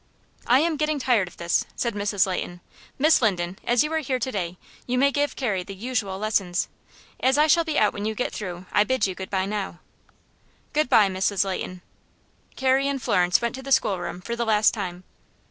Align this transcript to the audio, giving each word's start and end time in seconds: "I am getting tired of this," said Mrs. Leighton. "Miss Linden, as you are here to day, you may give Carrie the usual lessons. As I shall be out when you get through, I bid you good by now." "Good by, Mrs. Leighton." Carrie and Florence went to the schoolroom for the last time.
"I 0.47 0.61
am 0.61 0.77
getting 0.77 0.97
tired 0.97 1.27
of 1.27 1.37
this," 1.37 1.63
said 1.75 1.93
Mrs. 1.93 2.25
Leighton. 2.25 2.61
"Miss 2.97 3.21
Linden, 3.21 3.59
as 3.63 3.83
you 3.83 3.93
are 3.93 3.99
here 3.99 4.17
to 4.17 4.31
day, 4.31 4.57
you 4.87 4.97
may 4.97 5.11
give 5.11 5.35
Carrie 5.35 5.61
the 5.61 5.75
usual 5.75 6.17
lessons. 6.17 6.67
As 7.19 7.37
I 7.37 7.45
shall 7.45 7.63
be 7.63 7.77
out 7.77 7.93
when 7.93 8.05
you 8.05 8.15
get 8.15 8.33
through, 8.33 8.65
I 8.71 8.83
bid 8.83 9.05
you 9.05 9.13
good 9.13 9.29
by 9.29 9.45
now." 9.45 9.77
"Good 10.73 10.89
by, 10.89 11.07
Mrs. 11.07 11.45
Leighton." 11.45 11.83
Carrie 12.55 12.87
and 12.87 12.99
Florence 12.99 13.41
went 13.43 13.53
to 13.53 13.61
the 13.61 13.71
schoolroom 13.71 14.21
for 14.21 14.35
the 14.35 14.43
last 14.43 14.73
time. 14.73 15.03